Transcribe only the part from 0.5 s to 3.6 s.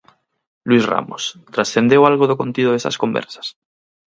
Luís Ramos, transcendeu algo do contido desas conversas?